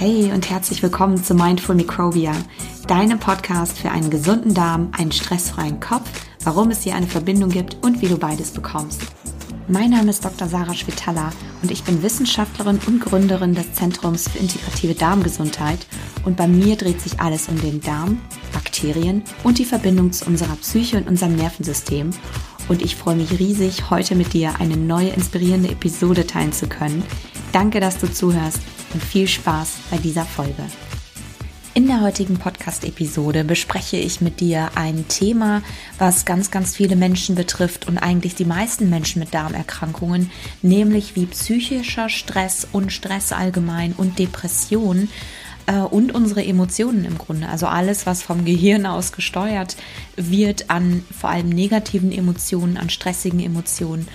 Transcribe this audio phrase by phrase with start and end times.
[0.00, 2.30] Hey und herzlich willkommen zu Mindful Microbia,
[2.86, 6.08] deinem Podcast für einen gesunden Darm, einen stressfreien Kopf,
[6.44, 9.02] warum es hier eine Verbindung gibt und wie du beides bekommst.
[9.66, 10.46] Mein Name ist Dr.
[10.46, 15.84] Sarah Schwitala und ich bin Wissenschaftlerin und Gründerin des Zentrums für integrative Darmgesundheit
[16.24, 18.20] und bei mir dreht sich alles um den Darm,
[18.52, 22.10] Bakterien und die Verbindung zu unserer Psyche und unserem Nervensystem
[22.68, 27.02] und ich freue mich riesig, heute mit dir eine neue inspirierende Episode teilen zu können.
[27.52, 28.60] Danke, dass du zuhörst
[28.92, 30.64] und viel Spaß bei dieser Folge.
[31.78, 35.62] In der heutigen Podcast-Episode bespreche ich mit dir ein Thema,
[35.96, 41.26] was ganz, ganz viele Menschen betrifft und eigentlich die meisten Menschen mit Darmerkrankungen, nämlich wie
[41.26, 45.08] psychischer Stress und Stress allgemein und Depression
[45.68, 49.76] äh, und unsere Emotionen im Grunde, also alles, was vom Gehirn aus gesteuert
[50.16, 54.08] wird an vor allem negativen Emotionen, an stressigen Emotionen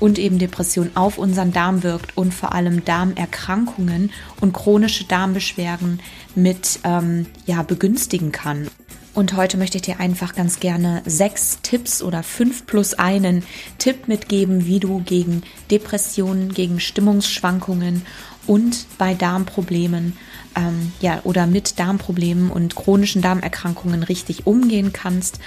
[0.00, 6.00] und eben Depression auf unseren Darm wirkt und vor allem Darmerkrankungen und chronische Darmbeschwerden
[6.34, 8.68] mit ähm, ja, begünstigen kann.
[9.14, 13.44] Und heute möchte ich dir einfach ganz gerne sechs Tipps oder fünf plus einen
[13.78, 18.02] Tipp mitgeben, wie du gegen Depressionen, gegen Stimmungsschwankungen
[18.46, 20.16] und bei Darmproblemen
[20.56, 25.40] ähm, ja oder mit Darmproblemen und chronischen Darmerkrankungen richtig umgehen kannst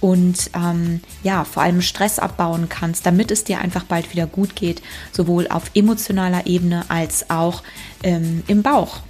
[0.00, 4.54] und ähm, ja, vor allem Stress abbauen kannst, damit es dir einfach bald wieder gut
[4.54, 4.82] geht,
[5.12, 7.62] sowohl auf emotionaler Ebene als auch
[8.02, 9.00] ähm, im Bauch.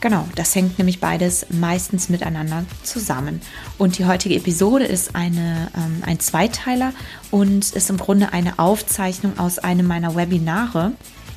[0.00, 3.40] Genau, das hängt nämlich beides meistens miteinander zusammen.
[3.76, 6.92] Und die heutige Episode ist eine, ähm, ein Zweiteiler
[7.32, 10.92] und ist im Grunde eine Aufzeichnung aus einem meiner Webinare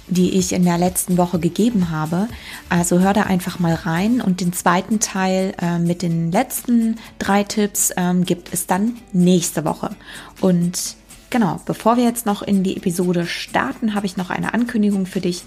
[0.10, 2.28] die ich in der letzten Woche gegeben habe.
[2.70, 7.44] Also hör da einfach mal rein und den zweiten Teil äh, mit den letzten drei
[7.44, 9.92] Tipps ähm, gibt es dann nächste Woche.
[10.42, 10.96] Und
[11.30, 15.22] genau, bevor wir jetzt noch in die Episode starten, habe ich noch eine Ankündigung für
[15.22, 15.44] dich.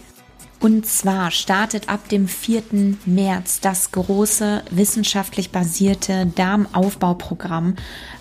[0.63, 2.63] Und zwar startet ab dem 4.
[3.05, 7.75] März das große wissenschaftlich basierte Darmaufbauprogramm,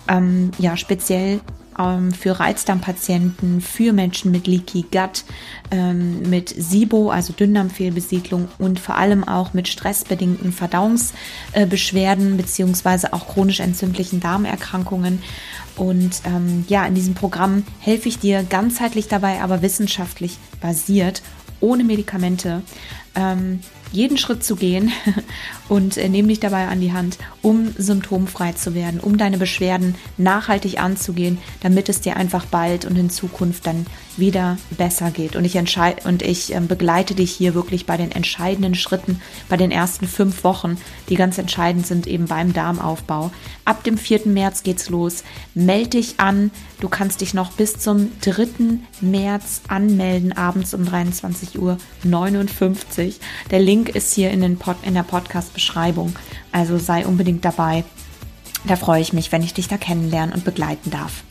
[0.08, 1.40] ähm, ja speziell
[2.12, 5.24] für Reizdarmpatienten, für Menschen mit Leaky Gut,
[5.70, 13.60] ähm, mit SIBO, also Dünndarmfehlbesiedlung und vor allem auch mit stressbedingten Verdauungsbeschwerden beziehungsweise auch chronisch
[13.60, 15.22] entzündlichen Darmerkrankungen.
[15.76, 21.22] Und ähm, ja, in diesem Programm helfe ich dir ganzheitlich dabei, aber wissenschaftlich basiert,
[21.60, 22.62] ohne Medikamente,
[23.14, 23.60] ähm,
[23.92, 24.90] jeden Schritt zu gehen
[25.72, 29.94] und äh, nehme dich dabei an die Hand, um symptomfrei zu werden, um deine Beschwerden
[30.18, 33.86] nachhaltig anzugehen, damit es dir einfach bald und in Zukunft dann
[34.18, 35.34] wieder besser geht.
[35.34, 39.56] Und ich entscheide und ich äh, begleite dich hier wirklich bei den entscheidenden Schritten, bei
[39.56, 40.76] den ersten fünf Wochen,
[41.08, 43.30] die ganz entscheidend sind eben beim Darmaufbau.
[43.64, 44.26] Ab dem 4.
[44.26, 45.24] März geht's los.
[45.54, 46.50] Meld dich an.
[46.80, 48.78] Du kannst dich noch bis zum 3.
[49.00, 51.78] März anmelden, abends um 23.59 Uhr.
[53.50, 55.61] Der Link ist hier in, den Pod, in der Podcast-Beschreibung.
[56.52, 57.84] Also sei unbedingt dabei.
[58.66, 61.24] Da freue ich mich, wenn ich dich da kennenlernen und begleiten darf.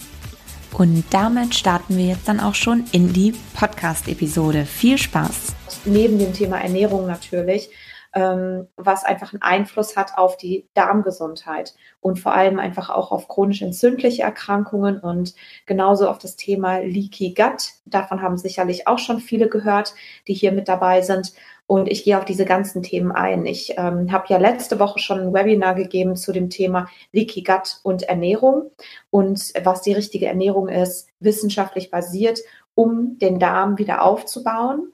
[0.73, 4.65] Und damit starten wir jetzt dann auch schon in die Podcast-Episode.
[4.65, 5.53] Viel Spaß!
[5.85, 7.69] Neben dem Thema Ernährung natürlich,
[8.13, 13.27] ähm, was einfach einen Einfluss hat auf die Darmgesundheit und vor allem einfach auch auf
[13.27, 15.33] chronisch entzündliche Erkrankungen und
[15.65, 17.71] genauso auf das Thema Leaky Gut.
[17.85, 19.93] Davon haben sicherlich auch schon viele gehört,
[20.27, 21.33] die hier mit dabei sind.
[21.71, 23.45] Und ich gehe auf diese ganzen Themen ein.
[23.45, 27.79] Ich ähm, habe ja letzte Woche schon ein Webinar gegeben zu dem Thema Leaky Gut
[27.83, 28.71] und Ernährung
[29.09, 32.41] und was die richtige Ernährung ist, wissenschaftlich basiert,
[32.75, 34.91] um den Darm wieder aufzubauen.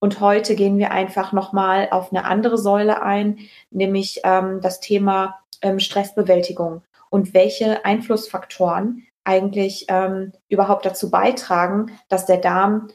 [0.00, 3.38] Und heute gehen wir einfach nochmal auf eine andere Säule ein,
[3.70, 12.26] nämlich ähm, das Thema ähm, Stressbewältigung und welche Einflussfaktoren eigentlich ähm, überhaupt dazu beitragen, dass
[12.26, 12.88] der Darm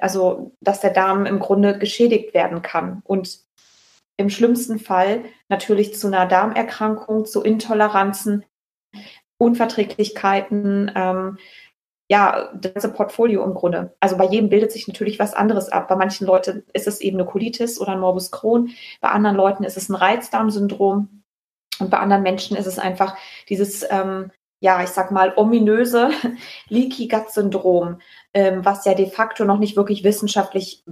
[0.00, 3.40] also dass der Darm im Grunde geschädigt werden kann und
[4.16, 8.44] im schlimmsten Fall natürlich zu einer Darmerkrankung, zu Intoleranzen,
[9.38, 11.38] Unverträglichkeiten, ähm,
[12.08, 13.94] ja, das ganze Portfolio im Grunde.
[14.00, 15.88] Also bei jedem bildet sich natürlich was anderes ab.
[15.88, 18.70] Bei manchen Leuten ist es eben eine Colitis oder ein Morbus Crohn,
[19.00, 21.22] bei anderen Leuten ist es ein Reizdarmsyndrom
[21.78, 23.16] und bei anderen Menschen ist es einfach
[23.48, 24.30] dieses ähm,
[24.60, 26.10] ja, ich sag mal, ominöse
[26.68, 28.00] Leaky Gut Syndrom,
[28.34, 30.84] ähm, was ja de facto noch nicht wirklich wissenschaftlich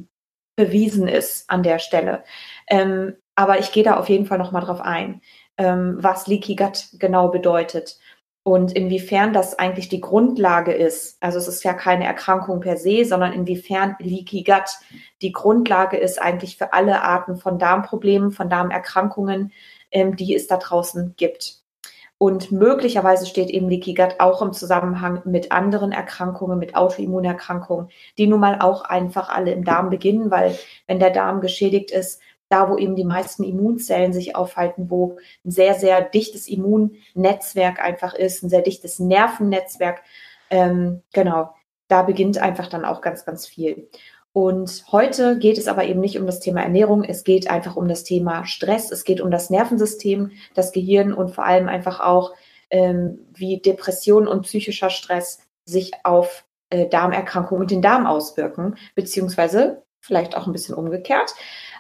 [0.57, 2.25] bewiesen ist an der Stelle.
[2.69, 5.21] Ähm, aber ich gehe da auf jeden Fall noch mal drauf ein,
[5.59, 7.99] ähm, was Leaky Gut genau bedeutet
[8.45, 11.17] und inwiefern das eigentlich die Grundlage ist.
[11.23, 14.79] Also es ist ja keine Erkrankung per se, sondern inwiefern Leaky Gut
[15.23, 19.53] die Grundlage ist eigentlich für alle Arten von Darmproblemen, von Darmerkrankungen,
[19.91, 21.64] ähm, die es da draußen gibt.
[22.25, 28.27] Und möglicherweise steht eben Leaky Gut auch im Zusammenhang mit anderen Erkrankungen, mit Autoimmunerkrankungen, die
[28.27, 32.71] nun mal auch einfach alle im Darm beginnen, weil wenn der Darm geschädigt ist, da
[32.71, 38.43] wo eben die meisten Immunzellen sich aufhalten, wo ein sehr, sehr dichtes Immunnetzwerk einfach ist,
[38.43, 40.01] ein sehr dichtes Nervennetzwerk.
[40.49, 41.51] Ähm, genau,
[41.89, 43.91] da beginnt einfach dann auch ganz, ganz viel.
[44.35, 47.87] Und heute geht es aber eben nicht um das Thema Ernährung, es geht einfach um
[47.87, 52.35] das Thema Stress, es geht um das Nervensystem, das Gehirn und vor allem einfach auch,
[52.69, 59.85] ähm, wie Depression und psychischer Stress sich auf äh, Darmerkrankungen und den Darm auswirken, beziehungsweise
[60.01, 61.33] vielleicht auch ein bisschen umgekehrt.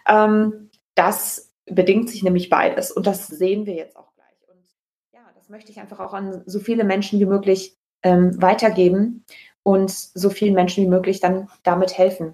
[0.08, 4.48] Ähm, das bedingt sich nämlich beides und das sehen wir jetzt auch gleich.
[4.48, 4.64] Und
[5.12, 9.24] ja, das möchte ich einfach auch an so viele Menschen wie möglich ähm, weitergeben
[9.64, 12.32] und so vielen Menschen wie möglich dann damit helfen.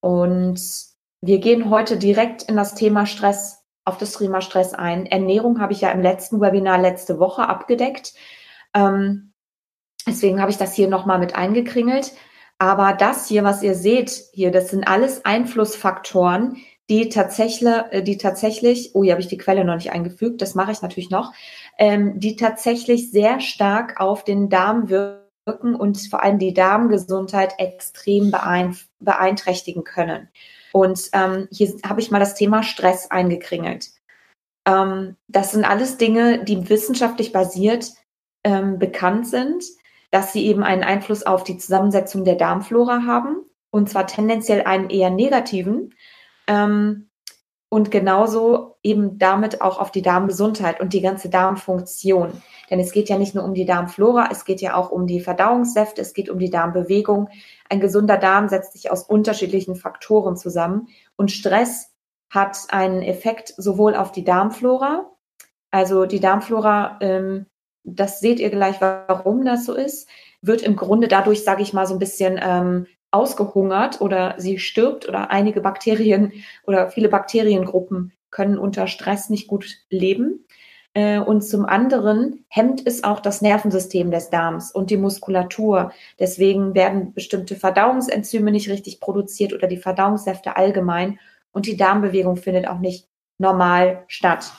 [0.00, 0.60] Und
[1.20, 5.06] wir gehen heute direkt in das Thema Stress, auf das Thema Stress ein.
[5.06, 8.14] Ernährung habe ich ja im letzten Webinar letzte Woche abgedeckt.
[8.74, 9.32] Ähm,
[10.06, 12.12] deswegen habe ich das hier nochmal mit eingekringelt.
[12.58, 16.56] Aber das hier, was ihr seht hier, das sind alles Einflussfaktoren,
[16.90, 20.54] die tatsächlich, äh, die tatsächlich, oh, hier habe ich die Quelle noch nicht eingefügt, das
[20.54, 21.32] mache ich natürlich noch,
[21.78, 27.54] ähm, die tatsächlich sehr stark auf den Darm wirken wirken und vor allem die Darmgesundheit
[27.58, 28.30] extrem
[29.00, 30.28] beeinträchtigen können.
[30.72, 33.88] Und ähm, hier habe ich mal das Thema Stress eingekringelt.
[34.66, 37.92] Ähm, das sind alles Dinge, die wissenschaftlich basiert
[38.44, 39.64] ähm, bekannt sind,
[40.10, 43.38] dass sie eben einen Einfluss auf die Zusammensetzung der Darmflora haben,
[43.70, 45.94] und zwar tendenziell einen eher negativen.
[46.46, 47.07] Ähm,
[47.70, 52.42] und genauso eben damit auch auf die Darmgesundheit und die ganze Darmfunktion.
[52.70, 55.20] Denn es geht ja nicht nur um die Darmflora, es geht ja auch um die
[55.20, 57.28] Verdauungssäfte, es geht um die Darmbewegung.
[57.68, 61.92] Ein gesunder Darm setzt sich aus unterschiedlichen Faktoren zusammen und Stress
[62.30, 65.10] hat einen Effekt sowohl auf die Darmflora,
[65.70, 67.46] also die Darmflora, ähm,
[67.84, 70.08] das seht ihr gleich, warum das so ist,
[70.40, 75.08] wird im Grunde dadurch, sage ich mal, so ein bisschen ähm, ausgehungert oder sie stirbt
[75.08, 76.32] oder einige Bakterien
[76.66, 80.44] oder viele Bakteriengruppen können unter Stress nicht gut leben.
[80.94, 85.92] Äh, und zum anderen hemmt es auch das Nervensystem des Darms und die Muskulatur.
[86.18, 91.18] Deswegen werden bestimmte Verdauungsenzyme nicht richtig produziert oder die Verdauungssäfte allgemein.
[91.52, 93.08] Und die Darmbewegung findet auch nicht
[93.38, 94.52] normal statt.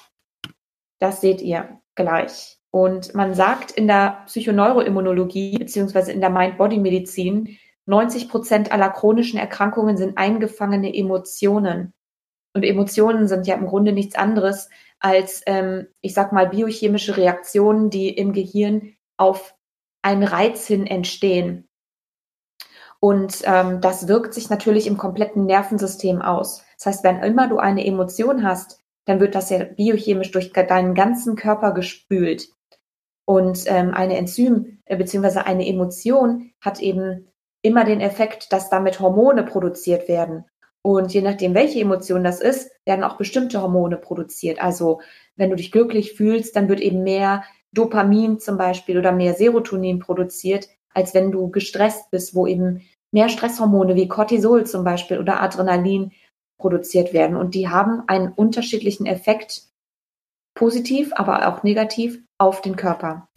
[1.00, 2.58] Das seht ihr gleich.
[2.72, 9.98] Und man sagt in der Psychoneuroimmunologie beziehungsweise in der Mind-Body-Medizin, 90 Prozent aller chronischen Erkrankungen
[9.98, 11.94] sind eingefangene Emotionen.
[12.54, 17.90] Und Emotionen sind ja im Grunde nichts anderes als, ähm, ich sag mal, biochemische Reaktionen,
[17.90, 19.56] die im Gehirn auf
[20.02, 21.68] einen Reiz hin entstehen.
[23.00, 26.64] Und ähm, das wirkt sich natürlich im kompletten Nervensystem aus.
[26.78, 30.96] Das heißt, wenn immer du eine Emotion hast, dann wird das ja biochemisch durch deinen
[30.96, 32.50] ganzen Körper gespült.
[33.26, 35.40] Und ähm, eine Enzym äh, bzw.
[35.40, 37.29] eine Emotion hat eben
[37.62, 40.46] immer den Effekt, dass damit Hormone produziert werden.
[40.82, 44.62] Und je nachdem, welche Emotion das ist, werden auch bestimmte Hormone produziert.
[44.62, 45.02] Also
[45.36, 50.00] wenn du dich glücklich fühlst, dann wird eben mehr Dopamin zum Beispiel oder mehr Serotonin
[50.00, 55.42] produziert, als wenn du gestresst bist, wo eben mehr Stresshormone wie Cortisol zum Beispiel oder
[55.42, 56.12] Adrenalin
[56.58, 57.36] produziert werden.
[57.36, 59.64] Und die haben einen unterschiedlichen Effekt,
[60.56, 63.30] positiv, aber auch negativ, auf den Körper.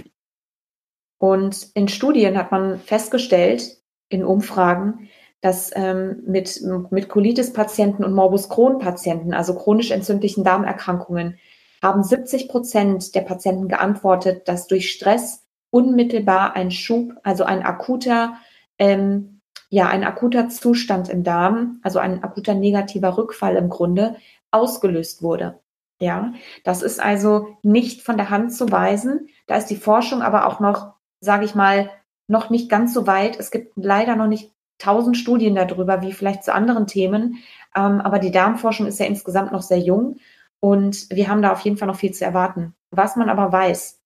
[1.18, 3.81] Und in Studien hat man festgestellt,
[4.12, 5.09] in Umfragen,
[5.40, 11.38] dass ähm, mit, mit Colitis-Patienten und Morbus Crohn-Patienten, also chronisch entzündlichen Darmerkrankungen,
[11.83, 18.35] haben 70 Prozent der Patienten geantwortet, dass durch Stress unmittelbar ein Schub, also ein akuter,
[18.78, 24.16] ähm, ja, ein akuter Zustand im Darm, also ein akuter negativer Rückfall im Grunde,
[24.52, 25.59] ausgelöst wurde.
[25.99, 29.28] Ja, das ist also nicht von der Hand zu weisen.
[29.47, 31.90] Da ist die Forschung aber auch noch, sage ich mal,
[32.32, 33.38] noch nicht ganz so weit.
[33.38, 37.38] Es gibt leider noch nicht tausend Studien darüber, wie vielleicht zu anderen Themen.
[37.76, 40.16] Ähm, aber die Darmforschung ist ja insgesamt noch sehr jung
[40.58, 42.74] und wir haben da auf jeden Fall noch viel zu erwarten.
[42.90, 44.00] Was man aber weiß,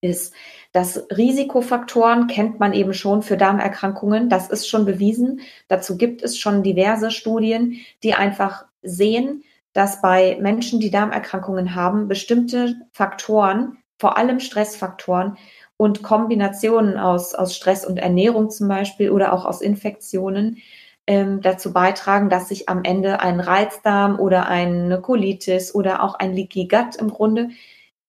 [0.00, 0.32] ist,
[0.72, 4.28] dass Risikofaktoren kennt man eben schon für Darmerkrankungen.
[4.28, 5.40] Das ist schon bewiesen.
[5.66, 12.06] Dazu gibt es schon diverse Studien, die einfach sehen, dass bei Menschen, die Darmerkrankungen haben,
[12.06, 15.36] bestimmte Faktoren, vor allem Stressfaktoren,
[15.78, 20.58] und Kombinationen aus, aus Stress und Ernährung zum Beispiel oder auch aus Infektionen
[21.06, 26.34] ähm, dazu beitragen, dass sich am Ende ein Reizdarm oder eine Colitis oder auch ein
[26.34, 27.50] Leaky Gut im Grunde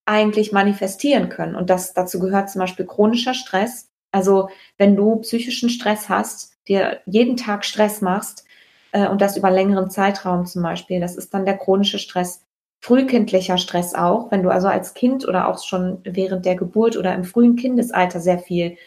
[0.05, 1.55] eigentlich manifestieren können.
[1.55, 3.88] Und das dazu gehört zum Beispiel chronischer Stress.
[4.11, 8.45] Also wenn du psychischen Stress hast, dir jeden Tag Stress machst
[8.91, 12.41] äh, und das über längeren Zeitraum zum Beispiel, das ist dann der chronische Stress
[12.81, 17.13] frühkindlicher Stress auch, wenn du also als Kind oder auch schon während der Geburt oder
[17.13, 18.77] im frühen Kindesalter sehr viel,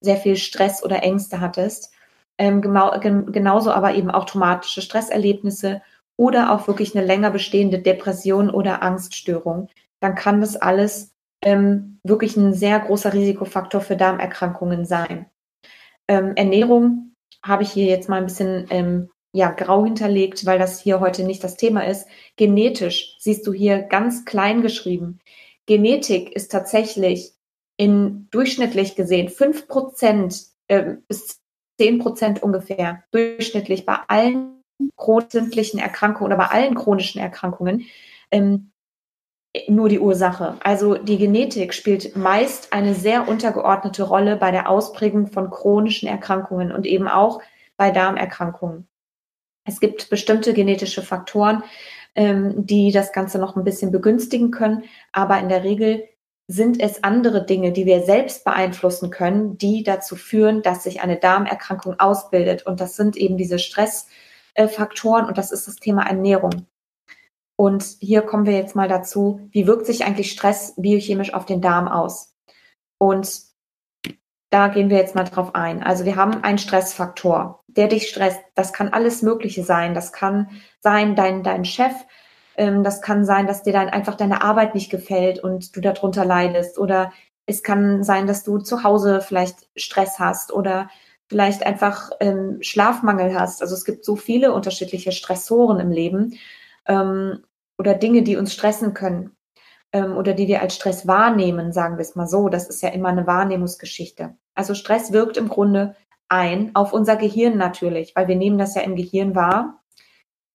[0.00, 1.92] sehr viel Stress oder Ängste hattest.
[2.38, 5.82] Ähm, genau, gen genauso aber eben auch traumatische Stresserlebnisse
[6.16, 9.68] oder auch wirklich eine länger bestehende Depression oder Angststörung,
[10.00, 15.26] dann kann das alles ähm, wirklich ein sehr großer Risikofaktor für Darmerkrankungen sein.
[16.08, 20.80] Ähm, Ernährung habe ich hier jetzt mal ein bisschen ähm, ja, grau hinterlegt, weil das
[20.80, 22.06] hier heute nicht das Thema ist.
[22.36, 25.20] Genetisch siehst du hier ganz klein geschrieben.
[25.66, 27.32] Genetik ist tatsächlich
[27.76, 31.40] in durchschnittlich gesehen fünf Prozent äh, bis
[31.78, 34.62] zehn Prozent ungefähr durchschnittlich bei allen
[34.96, 37.86] chronischen Erkrankungen oder bei allen chronischen Erkrankungen
[38.30, 38.72] ähm,
[39.68, 40.58] nur die Ursache.
[40.62, 46.72] Also die Genetik spielt meist eine sehr untergeordnete Rolle bei der Ausprägung von chronischen Erkrankungen
[46.72, 47.40] und eben auch
[47.76, 48.89] bei Darmerkrankungen.
[49.70, 51.62] Es gibt bestimmte genetische Faktoren,
[52.16, 56.08] ähm, die das Ganze noch ein bisschen begünstigen können, aber in der Regel
[56.48, 61.16] sind es andere Dinge, die wir selbst beeinflussen können, die dazu führen, dass sich eine
[61.16, 62.66] Darmerkrankung ausbildet.
[62.66, 66.66] Und das sind eben diese Stressfaktoren und das ist das Thema Ernährung.
[67.54, 71.60] Und hier kommen wir jetzt mal dazu, wie wirkt sich eigentlich Stress biochemisch auf den
[71.60, 72.34] Darm aus?
[72.98, 73.49] Und
[74.50, 75.82] da gehen wir jetzt mal drauf ein.
[75.82, 78.40] Also wir haben einen Stressfaktor, der dich stresst.
[78.56, 79.94] Das kann alles Mögliche sein.
[79.94, 81.92] Das kann sein dein, dein Chef.
[82.56, 86.24] Ähm, das kann sein, dass dir dann einfach deine Arbeit nicht gefällt und du darunter
[86.24, 86.78] leidest.
[86.78, 87.12] Oder
[87.46, 90.90] es kann sein, dass du zu Hause vielleicht Stress hast oder
[91.28, 93.62] vielleicht einfach ähm, Schlafmangel hast.
[93.62, 96.36] Also es gibt so viele unterschiedliche Stressoren im Leben.
[96.86, 97.44] Ähm,
[97.78, 99.36] oder Dinge, die uns stressen können
[99.92, 102.48] ähm, oder die wir als Stress wahrnehmen, sagen wir es mal so.
[102.48, 104.36] Das ist ja immer eine Wahrnehmungsgeschichte.
[104.54, 105.96] Also Stress wirkt im Grunde
[106.28, 109.82] ein auf unser Gehirn natürlich, weil wir nehmen das ja im Gehirn wahr.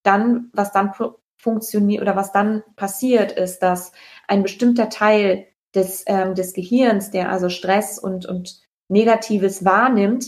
[0.03, 0.93] Dann, was dann
[1.37, 3.91] funktioniert oder was dann passiert, ist, dass
[4.27, 10.27] ein bestimmter Teil des, ähm, des Gehirns, der also Stress und, und Negatives wahrnimmt,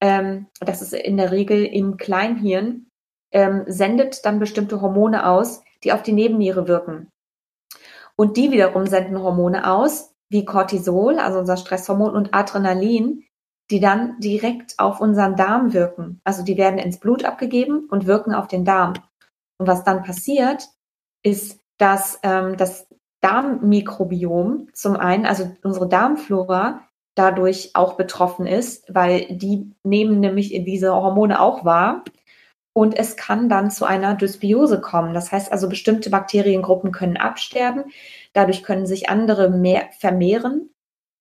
[0.00, 2.86] ähm, das ist in der Regel im Kleinhirn,
[3.32, 7.08] ähm, sendet dann bestimmte Hormone aus, die auf die Nebenniere wirken.
[8.16, 13.24] Und die wiederum senden Hormone aus, wie Cortisol, also unser Stresshormon, und Adrenalin,
[13.70, 16.20] die dann direkt auf unseren Darm wirken.
[16.24, 18.94] Also die werden ins Blut abgegeben und wirken auf den Darm.
[19.58, 20.68] Und was dann passiert,
[21.22, 22.86] ist, dass ähm, das
[23.20, 26.82] Darmmikrobiom zum einen, also unsere Darmflora,
[27.14, 32.04] dadurch auch betroffen ist, weil die nehmen nämlich diese Hormone auch wahr
[32.74, 35.14] und es kann dann zu einer Dysbiose kommen.
[35.14, 37.84] Das heißt also, bestimmte Bakteriengruppen können absterben,
[38.34, 40.70] dadurch können sich andere mehr vermehren.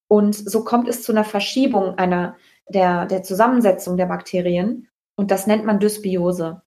[0.10, 2.36] Und so kommt es zu einer Verschiebung einer,
[2.68, 4.90] der, der Zusammensetzung der Bakterien.
[5.16, 6.64] Und das nennt man Dysbiose.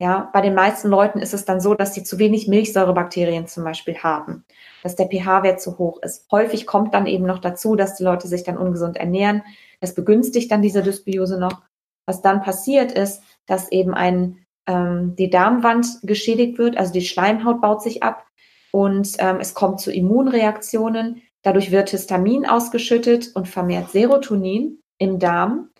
[0.00, 3.62] Ja, bei den meisten Leuten ist es dann so, dass sie zu wenig Milchsäurebakterien zum
[3.62, 4.44] Beispiel haben,
[4.82, 6.26] dass der pH-Wert zu hoch ist.
[6.32, 9.44] Häufig kommt dann eben noch dazu, dass die Leute sich dann ungesund ernähren.
[9.80, 11.62] Das begünstigt dann diese Dysbiose noch.
[12.06, 17.60] Was dann passiert ist, dass eben ein, ähm, die Darmwand geschädigt wird, also die Schleimhaut
[17.60, 18.26] baut sich ab
[18.72, 21.22] und ähm, es kommt zu Immunreaktionen.
[21.42, 25.70] Dadurch wird Histamin ausgeschüttet und vermehrt Serotonin im Darm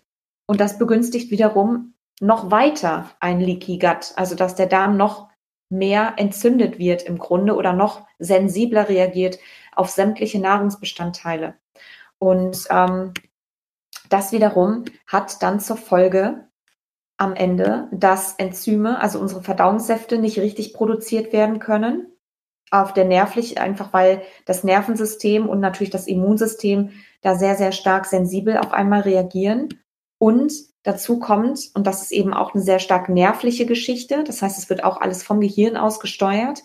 [0.47, 5.29] und das begünstigt wiederum noch weiter ein Leaky Gut, also dass der Darm noch
[5.69, 9.39] mehr entzündet wird im Grunde oder noch sensibler reagiert
[9.75, 11.55] auf sämtliche Nahrungsbestandteile.
[12.19, 13.13] Und ähm,
[14.09, 16.47] das wiederum hat dann zur Folge
[17.17, 22.07] am Ende, dass Enzyme, also unsere Verdauungssäfte, nicht richtig produziert werden können.
[22.71, 26.89] Auf der nervlich, einfach weil das Nervensystem und natürlich das Immunsystem
[27.21, 29.69] da sehr, sehr stark sensibel auf einmal reagieren.
[30.17, 30.51] Und
[30.83, 34.69] dazu kommt, und das ist eben auch eine sehr stark nervliche Geschichte, das heißt, es
[34.69, 36.63] wird auch alles vom Gehirn aus gesteuert,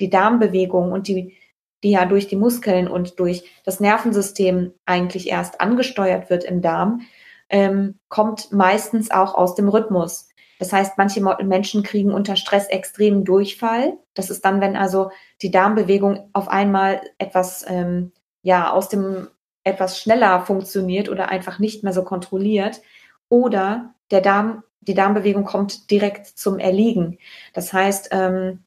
[0.00, 1.36] die Darmbewegung und die,
[1.82, 7.02] die ja durch die Muskeln und durch das Nervensystem eigentlich erst angesteuert wird im Darm,
[7.48, 10.28] ähm, kommt meistens auch aus dem Rhythmus.
[10.58, 13.94] Das heißt, manche Menschen kriegen unter Stress extremen Durchfall.
[14.14, 15.10] Das ist dann, wenn also
[15.42, 18.12] die Darmbewegung auf einmal etwas, ähm,
[18.42, 19.26] ja, aus dem
[19.64, 22.80] etwas schneller funktioniert oder einfach nicht mehr so kontrolliert.
[23.28, 27.18] Oder der Darm, die Darmbewegung kommt direkt zum Erliegen.
[27.54, 28.60] Das heißt, ähm,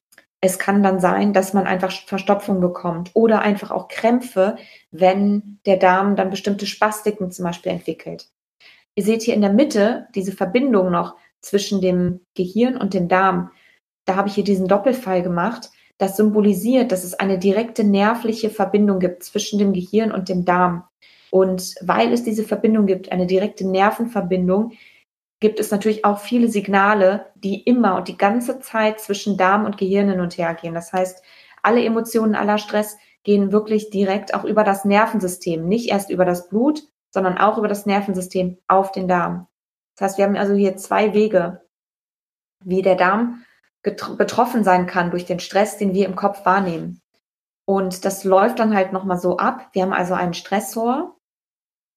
[0.46, 4.56] es kann dann sein, dass man einfach Verstopfung bekommt oder einfach auch Krämpfe,
[4.90, 8.30] wenn der Darm dann bestimmte Spastiken zum Beispiel entwickelt.
[8.94, 13.50] Ihr seht hier in der Mitte diese Verbindung noch zwischen dem Gehirn und dem Darm.
[14.04, 15.70] Da habe ich hier diesen Doppelfall gemacht.
[15.98, 20.84] Das symbolisiert, dass es eine direkte nervliche Verbindung gibt zwischen dem Gehirn und dem Darm.
[21.30, 24.72] Und weil es diese Verbindung gibt, eine direkte Nervenverbindung,
[25.46, 29.78] gibt es natürlich auch viele Signale, die immer und die ganze Zeit zwischen Darm und
[29.78, 30.74] Gehirn hin und her gehen.
[30.74, 31.22] Das heißt,
[31.62, 36.48] alle Emotionen, aller Stress gehen wirklich direkt auch über das Nervensystem, nicht erst über das
[36.48, 39.46] Blut, sondern auch über das Nervensystem auf den Darm.
[39.94, 41.62] Das heißt, wir haben also hier zwei Wege,
[42.64, 43.44] wie der Darm
[43.82, 47.02] betroffen sein kann durch den Stress, den wir im Kopf wahrnehmen.
[47.66, 49.68] Und das läuft dann halt nochmal so ab.
[49.74, 51.15] Wir haben also einen Stressor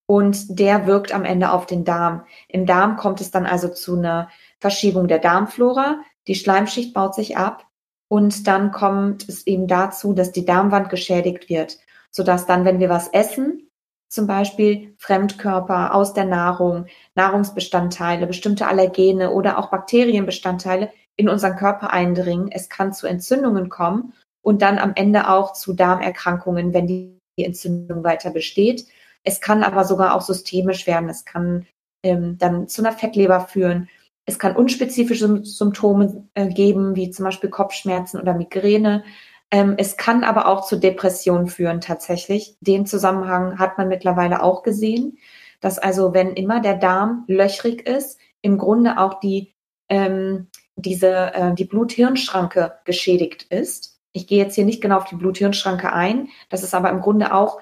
[0.10, 2.26] und der wirkt am Ende auf den Darm.
[2.48, 6.00] Im Darm kommt es dann also zu einer Verschiebung der Darmflora.
[6.26, 7.68] Die Schleimschicht baut sich ab
[8.08, 11.78] und dann kommt es eben dazu, dass die Darmwand geschädigt wird,
[12.10, 13.70] sodass dann, wenn wir was essen,
[14.08, 21.94] zum Beispiel Fremdkörper aus der Nahrung, Nahrungsbestandteile, bestimmte Allergene oder auch Bakterienbestandteile in unseren Körper
[21.94, 22.50] eindringen.
[22.52, 28.04] Es kann zu Entzündungen kommen und dann am Ende auch zu Darmerkrankungen, wenn die Entzündung
[28.04, 28.88] weiter besteht.
[29.24, 31.10] Es kann aber sogar auch systemisch werden.
[31.10, 31.66] Es kann
[32.04, 33.90] ähm, dann zu einer Fettleber führen.
[34.26, 39.04] Es kann unspezifische Symptome äh, geben, wie zum Beispiel Kopfschmerzen oder Migräne.
[39.52, 42.56] Ähm, es kann aber auch zu Depressionen führen tatsächlich.
[42.62, 45.18] Den Zusammenhang hat man mittlerweile auch gesehen,
[45.60, 49.54] dass also wenn immer der Darm löchrig ist, im Grunde auch die
[49.90, 54.00] ähm, diese äh, die Blut-Hirn-Schranke geschädigt ist.
[54.12, 56.30] Ich gehe jetzt hier nicht genau auf die Blut-Hirn-Schranke ein.
[56.50, 57.60] Das ist aber im Grunde auch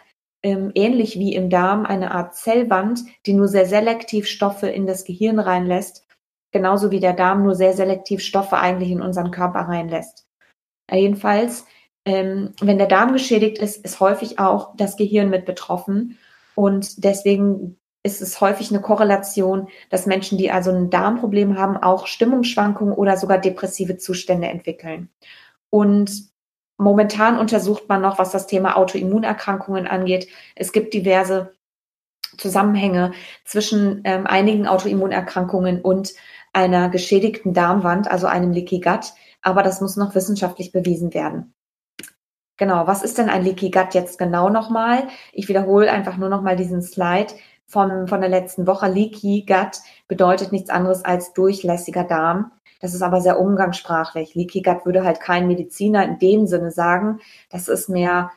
[0.47, 5.03] ähm, ähnlich wie im Darm eine Art Zellwand, die nur sehr selektiv Stoffe in das
[5.05, 6.05] Gehirn reinlässt,
[6.51, 10.25] genauso wie der Darm nur sehr selektiv Stoffe eigentlich in unseren Körper reinlässt.
[10.91, 11.65] Jedenfalls
[12.07, 16.17] ähm, wenn der Darm geschädigt ist, ist häufig auch das Gehirn mit betroffen.
[16.55, 22.07] Und deswegen ist es häufig eine Korrelation, dass Menschen, die also ein Darmproblem haben, auch
[22.07, 25.09] Stimmungsschwankungen oder sogar depressive Zustände entwickeln.
[25.69, 26.29] Und
[26.77, 30.27] momentan untersucht man noch, was das Thema Autoimmunerkrankungen angeht.
[30.55, 31.53] Es gibt diverse
[32.37, 33.13] Zusammenhänge
[33.45, 36.13] zwischen ähm, einigen Autoimmunerkrankungen und
[36.53, 39.13] einer geschädigten Darmwand, also einem Leaky Gut.
[39.41, 41.53] Aber das muss noch wissenschaftlich bewiesen werden.
[42.57, 45.07] Genau, was ist denn ein Leaky Gut jetzt genau nochmal?
[45.31, 47.33] Ich wiederhole einfach nur nochmal diesen Slide
[47.67, 48.87] von, von der letzten Woche.
[48.87, 52.51] Leaky Gut bedeutet nichts anderes als durchlässiger Darm.
[52.79, 54.35] Das ist aber sehr umgangssprachlich.
[54.35, 57.19] Leaky Gut würde halt kein Mediziner in dem Sinne sagen.
[57.49, 58.31] Das ist mehr,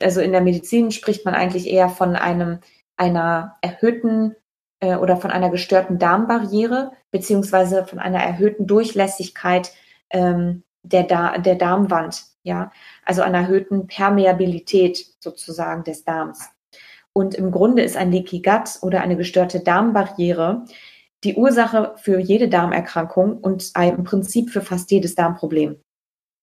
[0.00, 2.60] also in der Medizin spricht man eigentlich eher von einem,
[2.96, 4.36] einer erhöhten
[4.80, 9.72] äh, oder von einer gestörten Darmbarriere, beziehungsweise von einer erhöhten Durchlässigkeit
[10.10, 12.72] ähm, der, da der Darmwand ja,
[13.04, 16.48] also einer erhöhten Permeabilität sozusagen des Darms.
[17.12, 20.64] Und im Grunde ist ein Leaky Gut oder eine gestörte Darmbarriere
[21.24, 25.80] die Ursache für jede Darmerkrankung und im Prinzip für fast jedes Darmproblem.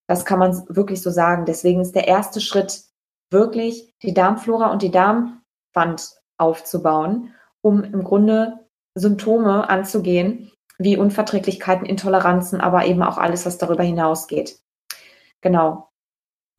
[0.07, 1.45] Das kann man wirklich so sagen.
[1.45, 2.83] Deswegen ist der erste Schritt
[3.31, 12.61] wirklich die Darmflora und die Darmwand aufzubauen, um im Grunde Symptome anzugehen, wie Unverträglichkeiten, Intoleranzen,
[12.61, 14.59] aber eben auch alles, was darüber hinausgeht.
[15.41, 15.86] Genau.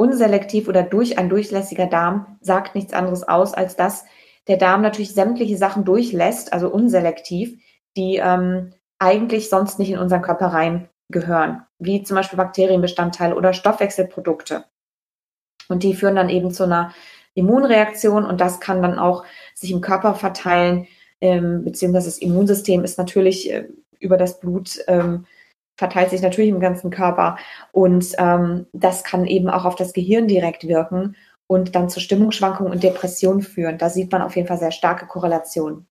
[0.00, 4.04] Unselektiv oder durch ein durchlässiger Darm sagt nichts anderes aus, als dass
[4.46, 7.60] der Darm natürlich sämtliche Sachen durchlässt, also unselektiv,
[7.96, 13.52] die ähm, eigentlich sonst nicht in unseren Körper rein gehören, wie zum Beispiel Bakterienbestandteile oder
[13.52, 14.66] Stoffwechselprodukte.
[15.68, 16.94] Und die führen dann eben zu einer
[17.34, 20.86] Immunreaktion und das kann dann auch sich im Körper verteilen,
[21.20, 25.26] ähm, beziehungsweise das Immunsystem ist natürlich äh, über das Blut ähm,
[25.78, 27.38] verteilt sich natürlich im ganzen Körper.
[27.72, 32.72] Und ähm, das kann eben auch auf das Gehirn direkt wirken und dann zu Stimmungsschwankungen
[32.72, 33.78] und Depressionen führen.
[33.78, 35.86] Da sieht man auf jeden Fall sehr starke Korrelationen.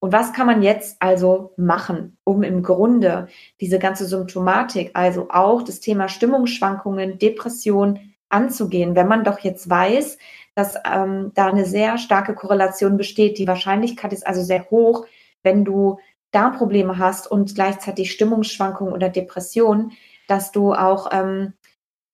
[0.00, 3.28] Und was kann man jetzt also machen, um im Grunde
[3.60, 10.18] diese ganze Symptomatik, also auch das Thema Stimmungsschwankungen, Depression anzugehen, wenn man doch jetzt weiß,
[10.54, 13.38] dass ähm, da eine sehr starke Korrelation besteht.
[13.38, 15.06] Die Wahrscheinlichkeit ist also sehr hoch,
[15.42, 15.98] wenn du
[16.34, 19.92] Darmprobleme hast und gleichzeitig Stimmungsschwankungen oder Depressionen,
[20.28, 21.54] dass du auch, ähm,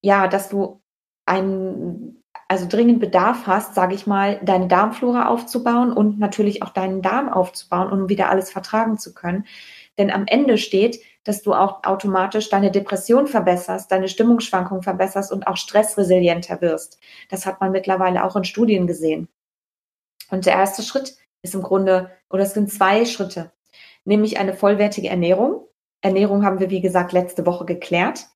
[0.03, 0.81] ja, dass du
[1.27, 7.03] einen, also dringend Bedarf hast, sage ich mal, deine Darmflora aufzubauen und natürlich auch deinen
[7.03, 9.47] Darm aufzubauen, um wieder alles vertragen zu können.
[9.99, 15.47] Denn am Ende steht, dass du auch automatisch deine Depression verbesserst, deine Stimmungsschwankungen verbesserst und
[15.47, 16.99] auch stressresilienter wirst.
[17.29, 19.29] Das hat man mittlerweile auch in Studien gesehen.
[20.31, 23.53] Und der erste Schritt ist im Grunde, oder es sind zwei Schritte
[24.05, 25.67] nämlich eine vollwertige Ernährung.
[26.03, 28.27] Ernährung haben wir, wie gesagt, letzte Woche geklärt.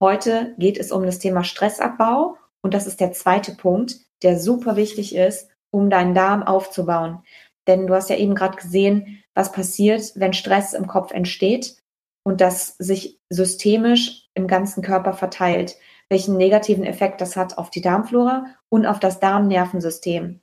[0.00, 4.76] Heute geht es um das Thema Stressabbau und das ist der zweite Punkt, der super
[4.76, 7.22] wichtig ist, um deinen Darm aufzubauen.
[7.66, 11.76] Denn du hast ja eben gerade gesehen, was passiert, wenn Stress im Kopf entsteht
[12.22, 15.76] und das sich systemisch im ganzen Körper verteilt,
[16.08, 20.40] welchen negativen Effekt das hat auf die Darmflora und auf das Darmnervensystem.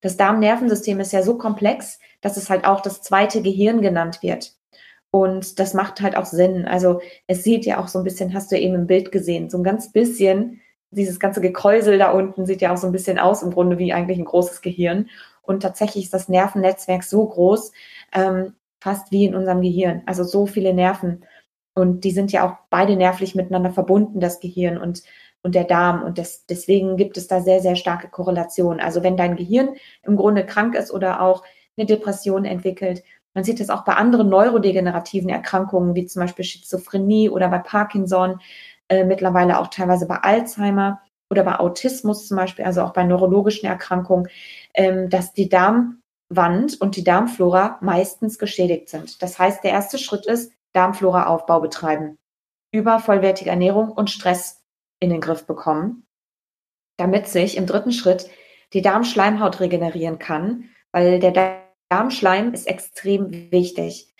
[0.00, 4.52] Das Darmnervensystem ist ja so komplex, dass es halt auch das zweite Gehirn genannt wird.
[5.12, 6.66] Und das macht halt auch Sinn.
[6.66, 9.58] Also es sieht ja auch so ein bisschen, hast du eben im Bild gesehen, so
[9.58, 10.60] ein ganz bisschen,
[10.90, 13.92] dieses ganze Gekräusel da unten sieht ja auch so ein bisschen aus, im Grunde wie
[13.92, 15.08] eigentlich ein großes Gehirn.
[15.40, 17.70] Und tatsächlich ist das Nervennetzwerk so groß,
[18.12, 20.02] ähm, fast wie in unserem Gehirn.
[20.06, 21.24] Also so viele Nerven.
[21.76, 25.04] Und die sind ja auch beide nervlich miteinander verbunden, das Gehirn und,
[25.44, 26.02] und der Darm.
[26.02, 28.80] Und das, deswegen gibt es da sehr, sehr starke Korrelationen.
[28.80, 31.44] Also wenn dein Gehirn im Grunde krank ist oder auch
[31.76, 33.02] eine Depression entwickelt,
[33.36, 38.40] man sieht das auch bei anderen neurodegenerativen Erkrankungen, wie zum Beispiel Schizophrenie oder bei Parkinson,
[38.88, 43.68] äh, mittlerweile auch teilweise bei Alzheimer oder bei Autismus zum Beispiel, also auch bei neurologischen
[43.68, 44.28] Erkrankungen,
[44.72, 49.20] ähm, dass die Darmwand und die Darmflora meistens geschädigt sind.
[49.20, 52.16] Das heißt, der erste Schritt ist, Darmflora-Aufbau betreiben,
[52.72, 54.62] über vollwertige Ernährung und Stress
[54.98, 56.06] in den Griff bekommen,
[56.96, 58.30] damit sich im dritten Schritt
[58.72, 64.12] die Darmschleimhaut regenerieren kann, weil der Darmschleim ist extrem wichtig.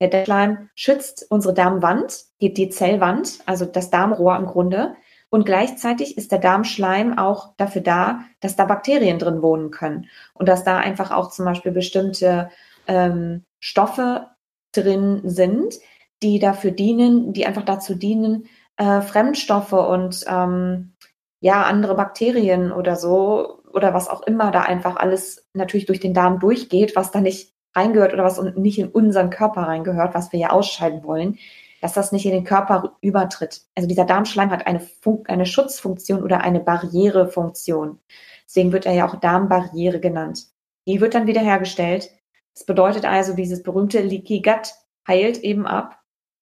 [0.00, 4.94] Der Darmschleim schützt unsere Darmwand, die, die Zellwand, also das Darmrohr im Grunde.
[5.28, 10.48] Und gleichzeitig ist der Darmschleim auch dafür da, dass da Bakterien drin wohnen können und
[10.48, 12.50] dass da einfach auch zum Beispiel bestimmte
[12.88, 14.26] ähm, Stoffe
[14.72, 15.74] drin sind,
[16.22, 20.94] die dafür dienen, die einfach dazu dienen, äh, Fremdstoffe und ähm,
[21.40, 26.14] ja, andere Bakterien oder so oder was auch immer da einfach alles natürlich durch den
[26.14, 30.40] Darm durchgeht, was da nicht reingehört oder was nicht in unseren Körper reingehört, was wir
[30.40, 31.38] ja ausscheiden wollen,
[31.80, 33.62] dass das nicht in den Körper übertritt.
[33.74, 37.98] Also dieser Darmschleim hat eine, Fun eine Schutzfunktion oder eine Barrierefunktion.
[38.44, 40.46] Deswegen wird er ja auch Darmbarriere genannt.
[40.86, 42.10] Die wird dann wiederhergestellt
[42.54, 44.74] das bedeutet also, dieses berühmte Leaky Gut
[45.06, 45.98] heilt eben ab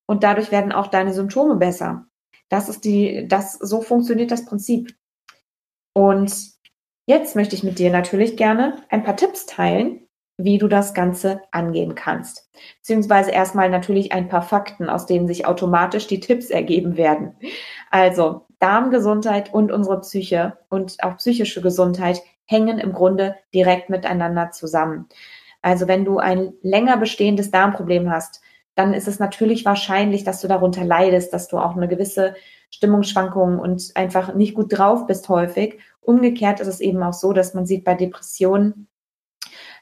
[0.06, 2.06] und dadurch werden auch deine Symptome besser.
[2.48, 4.96] Das ist die, das, so funktioniert das Prinzip.
[5.92, 6.32] Und
[7.08, 11.40] jetzt möchte ich mit dir natürlich gerne ein paar Tipps teilen, wie du das Ganze
[11.50, 12.48] angehen kannst.
[12.80, 17.34] Beziehungsweise erstmal natürlich ein paar Fakten, aus denen sich automatisch die Tipps ergeben werden.
[17.90, 25.08] Also Darmgesundheit und unsere Psyche und auch psychische Gesundheit hängen im Grunde direkt miteinander zusammen.
[25.62, 28.42] Also wenn du ein länger bestehendes Darmproblem hast,
[28.74, 32.36] dann ist es natürlich wahrscheinlich, dass du darunter leidest, dass du auch eine gewisse
[32.70, 35.78] Stimmungsschwankung und einfach nicht gut drauf bist häufig.
[36.00, 38.88] Umgekehrt ist es eben auch so, dass man sieht bei Depressionen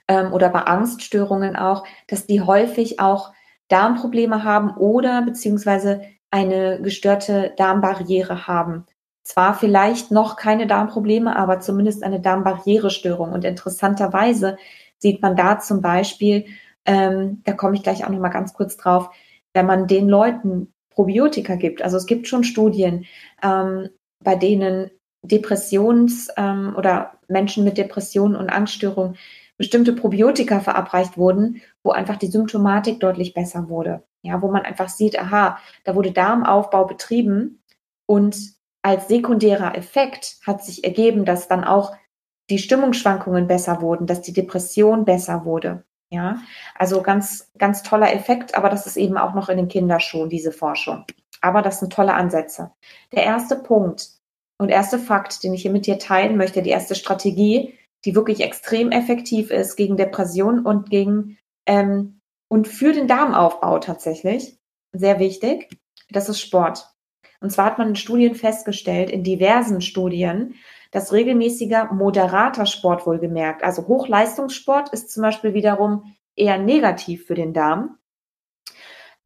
[0.09, 3.33] ähm, oder bei Angststörungen auch, dass die häufig auch
[3.69, 8.87] Darmprobleme haben oder beziehungsweise eine gestörte Darmbarriere haben.
[9.23, 13.33] Zwar vielleicht noch keine Darmprobleme, aber zumindest eine Darmbarrierestörung.
[13.33, 14.57] Und interessanterweise
[14.99, 16.47] sieht man da zum Beispiel,
[16.85, 19.11] ähm, da komme ich gleich auch noch mal ganz kurz drauf,
[19.53, 21.83] wenn man den Leuten Probiotika gibt.
[21.83, 23.05] Also es gibt schon Studien,
[23.43, 23.91] ähm,
[24.25, 24.91] bei denen
[25.23, 29.17] Depressions- ähm, oder Menschen mit Depressionen und Angststörungen
[29.59, 34.03] bestimmte Probiotika verabreicht wurden, wo einfach die Symptomatik deutlich besser wurde.
[34.23, 37.63] Ja, wo man einfach sieht, aha, da wurde Darmaufbau betrieben
[38.07, 38.37] und
[38.83, 41.97] als sekundärer Effekt hat sich ergeben, dass dann auch
[42.51, 45.85] die Stimmungsschwankungen besser wurden, dass die Depression besser wurde.
[46.11, 46.39] Ja,
[46.77, 50.53] also ganz, ganz toller Effekt, aber das ist eben auch noch in den Kinderschuhen, diese
[50.53, 51.05] Forschung.
[51.41, 52.71] Aber das sind tolle Ansätze.
[53.13, 54.11] Der erste Punkt
[54.59, 58.41] und erste Fakt, den ich hier mit dir teilen möchte, die erste Strategie, die wirklich
[58.41, 64.57] extrem effektiv ist gegen Depression und gegen ähm, und für den Darmaufbau tatsächlich,
[64.93, 65.69] sehr wichtig,
[66.11, 66.89] das ist Sport.
[67.41, 70.55] Und zwar hat man in Studien festgestellt, in diversen Studien,
[70.97, 77.53] dass regelmäßiger moderater Sport wohlgemerkt, also Hochleistungssport ist zum Beispiel wiederum eher negativ für den
[77.53, 77.99] Darm.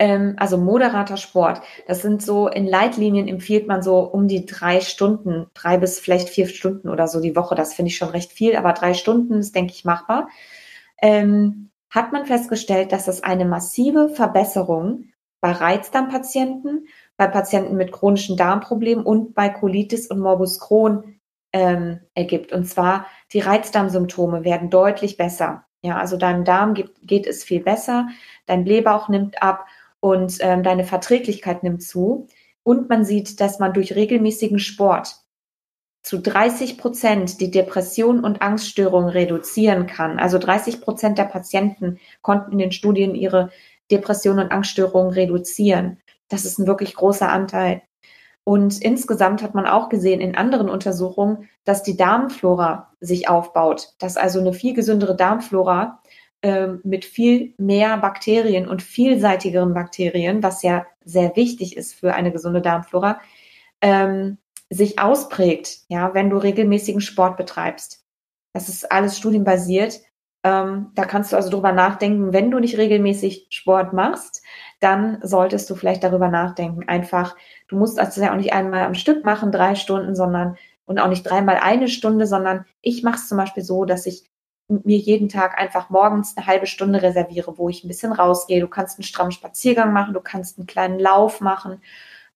[0.01, 4.81] Ähm, also moderater Sport, das sind so in Leitlinien empfiehlt man so um die drei
[4.81, 7.55] Stunden, drei bis vielleicht vier Stunden oder so die Woche.
[7.55, 10.29] Das finde ich schon recht viel, aber drei Stunden ist, denke ich, machbar.
[11.01, 15.05] Ähm, hat man festgestellt, dass es eine massive Verbesserung
[15.41, 21.20] bei Reizdarmpatienten, bei Patienten mit chronischen Darmproblemen und bei Colitis und Morbus Crohn
[21.53, 22.53] ähm, ergibt.
[22.53, 25.65] Und zwar die Reizdarmsymptome werden deutlich besser.
[25.83, 28.09] Ja, also deinem Darm geht, geht es viel besser,
[28.47, 29.67] dein Blähbauch nimmt ab
[30.01, 32.27] und ähm, deine Verträglichkeit nimmt zu.
[32.63, 35.17] Und man sieht, dass man durch regelmäßigen Sport
[36.03, 40.19] zu 30 Prozent die Depression und Angststörungen reduzieren kann.
[40.19, 43.51] Also 30 Prozent der Patienten konnten in den Studien ihre
[43.91, 45.99] Depression und Angststörungen reduzieren.
[46.29, 47.83] Das ist ein wirklich großer Anteil.
[48.45, 54.17] Und insgesamt hat man auch gesehen in anderen Untersuchungen, dass die Darmflora sich aufbaut, dass
[54.17, 56.01] also eine viel gesündere Darmflora
[56.43, 62.33] äh, mit viel mehr Bakterien und vielseitigeren Bakterien, was ja sehr wichtig ist für eine
[62.33, 63.21] gesunde Darmflora,
[63.83, 64.39] ähm,
[64.71, 68.05] sich ausprägt, ja, wenn du regelmäßigen Sport betreibst.
[68.53, 70.01] Das ist alles studienbasiert.
[70.43, 74.43] Ähm, da kannst du also drüber nachdenken, wenn du nicht regelmäßig Sport machst,
[74.81, 76.89] dann solltest du vielleicht darüber nachdenken.
[76.89, 77.37] Einfach,
[77.69, 81.09] du musst also ja auch nicht einmal am Stück machen, drei Stunden, sondern und auch
[81.09, 84.25] nicht dreimal eine Stunde, sondern ich mache es zum Beispiel so, dass ich
[84.67, 88.61] mir jeden Tag einfach morgens eine halbe Stunde reserviere, wo ich ein bisschen rausgehe.
[88.61, 91.81] Du kannst einen strammen Spaziergang machen, du kannst einen kleinen Lauf machen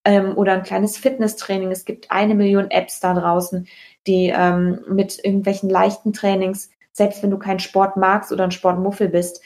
[0.04, 1.70] ähm, oder ein kleines Fitnesstraining.
[1.70, 3.66] Es gibt eine Million Apps da draußen,
[4.06, 9.09] die ähm, mit irgendwelchen leichten Trainings, selbst wenn du keinen Sport magst oder ein Sportmuffel
[9.09, 9.42] bist,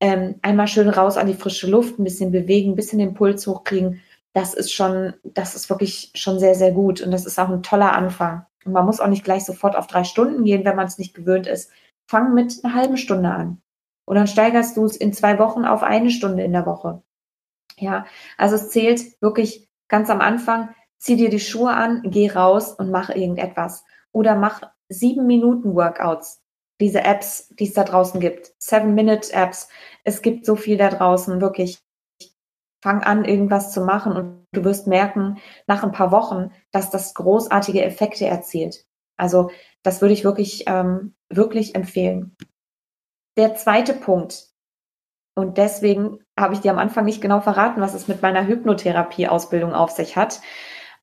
[0.00, 3.46] ähm, einmal schön raus an die frische Luft, ein bisschen bewegen, ein bisschen den Puls
[3.46, 4.00] hochkriegen.
[4.32, 7.00] Das ist schon, das ist wirklich schon sehr, sehr gut.
[7.00, 8.46] Und das ist auch ein toller Anfang.
[8.64, 11.14] Und man muss auch nicht gleich sofort auf drei Stunden gehen, wenn man es nicht
[11.14, 11.70] gewöhnt ist.
[12.06, 13.60] Fang mit einer halben Stunde an.
[14.04, 17.02] Und dann steigerst du es in zwei Wochen auf eine Stunde in der Woche.
[17.78, 22.72] Ja, also es zählt wirklich ganz am Anfang, zieh dir die Schuhe an, geh raus
[22.72, 23.84] und mach irgendetwas.
[24.12, 26.42] Oder mach sieben Minuten Workouts.
[26.80, 28.52] Diese Apps, die es da draußen gibt.
[28.58, 29.68] Seven-Minute-Apps.
[30.04, 31.78] Es gibt so viel da draußen, wirklich.
[32.82, 37.12] Fang an, irgendwas zu machen und du wirst merken, nach ein paar Wochen, dass das
[37.12, 38.86] großartige Effekte erzielt.
[39.18, 39.50] Also
[39.82, 42.34] das würde ich wirklich, ähm, wirklich empfehlen.
[43.36, 44.50] Der zweite Punkt,
[45.34, 49.74] und deswegen habe ich dir am Anfang nicht genau verraten, was es mit meiner Hypnotherapie-Ausbildung
[49.74, 50.40] auf sich hat,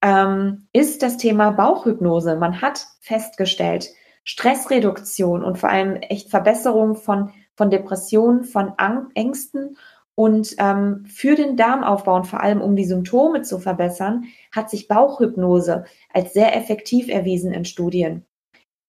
[0.01, 2.35] ähm, ist das Thema Bauchhypnose.
[2.35, 3.89] Man hat festgestellt,
[4.27, 9.77] Stressreduktion und vor allem echt Verbesserung von, von Depressionen, von Ang Ängsten
[10.15, 14.89] und ähm, für den Darmaufbau und vor allem um die Symptome zu verbessern, hat sich
[14.89, 18.25] Bauchhypnose als sehr effektiv erwiesen in Studien.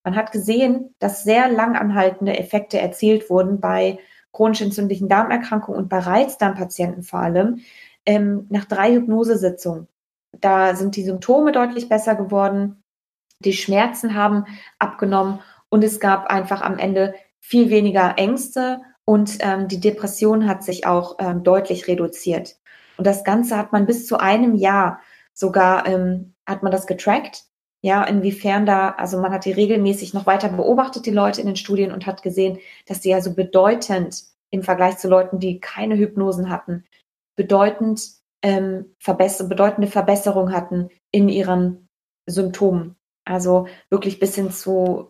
[0.05, 4.01] Man hat gesehen, dass sehr langanhaltende Effekte erzielt wurden bei
[4.33, 7.61] chronisch entzündlichen Darmerkrankungen und bei Reizdarmpatienten vor allem
[8.07, 9.87] ähm, nach drei Hypnosesitzungen.
[10.41, 12.83] Da sind die Symptome deutlich besser geworden,
[13.45, 14.45] die Schmerzen haben
[14.79, 20.63] abgenommen und es gab einfach am Ende viel weniger Ängste und ähm, die Depression hat
[20.63, 22.59] sich auch ähm, deutlich reduziert.
[22.97, 25.01] Und das Ganze hat man bis zu einem Jahr
[25.33, 27.45] sogar, ähm, hat man das getrackt.
[27.81, 31.57] Ja, inwiefern da, also man hat die regelmäßig noch weiter beobachtet, die Leute in den
[31.57, 36.51] Studien und hat gesehen, dass sie also bedeutend im Vergleich zu Leuten, die keine Hypnosen
[36.51, 36.85] hatten,
[37.37, 38.03] bedeutend
[38.43, 41.89] ähm, verbess bedeutende Verbesserung hatten in ihren
[42.27, 42.98] Symptomen.
[43.29, 45.09] Also wirklich bis hin zu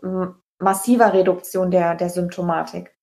[0.58, 2.94] massiver Reduktion der, der Symptomatik.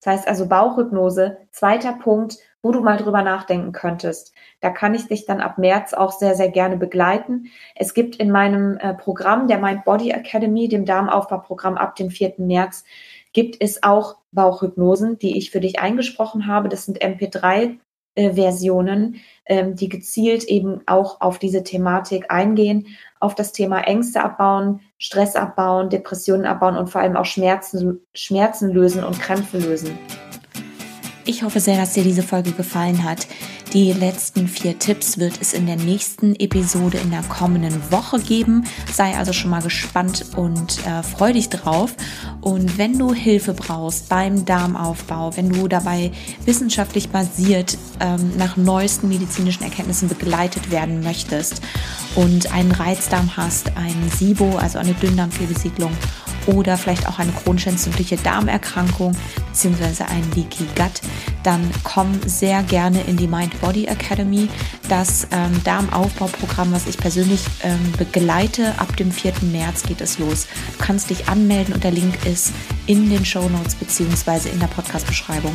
[0.00, 4.32] Das heißt also Bauchhypnose, zweiter Punkt, wo du mal drüber nachdenken könntest.
[4.60, 7.50] Da kann ich dich dann ab März auch sehr, sehr gerne begleiten.
[7.74, 12.34] Es gibt in meinem äh, Programm, der Mind Body Academy, dem Darmaufbauprogramm ab dem 4.
[12.38, 12.84] März,
[13.34, 16.68] gibt es auch Bauchhypnosen, die ich für dich eingesprochen habe.
[16.70, 17.76] Das sind MP3 äh,
[18.16, 22.86] Versionen, ähm, die gezielt eben auch auf diese Thematik eingehen,
[23.20, 28.70] auf das Thema Ängste abbauen, Stress abbauen, Depressionen abbauen und vor allem auch Schmerzen, Schmerzen
[28.70, 29.98] lösen und Krämpfe lösen.
[31.26, 33.26] Ich hoffe sehr, dass dir diese Folge gefallen hat.
[33.72, 38.64] Die letzten vier Tipps wird es in der nächsten Episode in der kommenden Woche geben.
[38.92, 41.94] Sei also schon mal gespannt und äh, freu dich drauf.
[42.42, 46.12] Und wenn du Hilfe brauchst beim Darmaufbau, wenn du dabei
[46.44, 51.62] wissenschaftlich basiert ähm, nach neuesten medizinischen Erkenntnissen begleitet werden möchtest
[52.16, 55.90] und einen Reizdarm hast, ein SIBO, also eine Dünndarmfehlbesiedlung
[56.46, 59.16] oder vielleicht auch eine chronisch entzündliche Darmerkrankung
[59.52, 60.04] bzw.
[60.04, 61.00] ein Leaky Gut,
[61.42, 64.48] dann komm sehr gerne in die Mind Body Academy,
[64.88, 68.78] das ähm, Darmaufbauprogramm, was ich persönlich ähm, begleite.
[68.78, 69.32] Ab dem 4.
[69.52, 70.46] März geht es los.
[70.78, 72.52] Du kannst dich anmelden und der Link ist
[72.86, 74.50] in den Show Notes bzw.
[74.50, 75.54] in der Podcast-Beschreibung.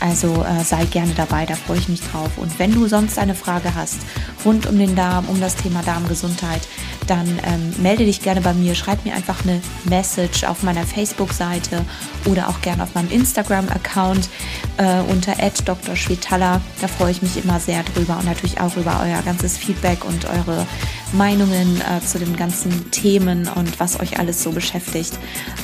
[0.00, 2.38] Also äh, sei gerne dabei, da freue ich mich drauf.
[2.38, 3.98] Und wenn du sonst eine Frage hast
[4.44, 6.68] rund um den Darm, um das Thema Darmgesundheit,
[7.08, 11.84] dann ähm, melde dich gerne bei mir, schreib mir einfach eine Message auf meiner Facebook-Seite
[12.26, 14.28] oder auch gerne auf meinem Instagram-Account
[14.76, 16.60] äh, unter @drschwetala.
[16.80, 20.24] Da freue ich mich immer sehr drüber und natürlich auch über euer ganzes Feedback und
[20.26, 20.66] eure
[21.12, 25.18] Meinungen äh, zu den ganzen Themen und was euch alles so beschäftigt.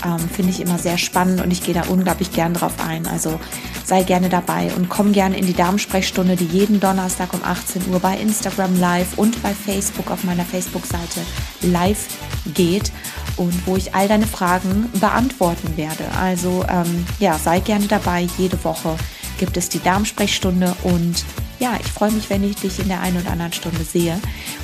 [0.05, 3.07] Ähm, Finde ich immer sehr spannend und ich gehe da unglaublich gern drauf ein.
[3.07, 3.39] Also
[3.85, 8.01] sei gerne dabei und komm gerne in die Darmsprechstunde, die jeden Donnerstag um 18 Uhr
[8.01, 11.21] bei Instagram live und bei Facebook auf meiner Facebook-Seite
[11.63, 12.07] live
[12.55, 12.93] geht
[13.37, 16.05] und wo ich all deine Fragen beantworten werde.
[16.21, 18.27] Also ähm, ja, sei gerne dabei.
[18.39, 18.97] Jede Woche
[19.39, 21.25] gibt es die Darmsprechstunde und
[21.65, 24.21] ja, ich freue mich, wenn ich dich in der einen oder anderen Stunde sehe.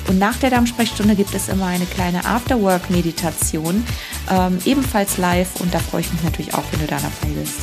[0.07, 3.83] Und nach der Darmsprechstunde gibt es immer eine kleine Afterwork-Meditation,
[4.29, 5.59] ähm, ebenfalls live.
[5.59, 7.61] Und da freue ich mich natürlich auch, wenn du da dabei bist.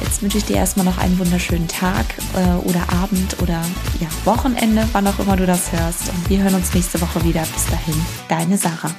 [0.00, 3.62] Jetzt wünsche ich dir erstmal noch einen wunderschönen Tag äh, oder Abend oder
[4.00, 6.08] ja, Wochenende, wann auch immer du das hörst.
[6.08, 7.42] Und wir hören uns nächste Woche wieder.
[7.42, 7.94] Bis dahin,
[8.28, 8.90] deine Sarah.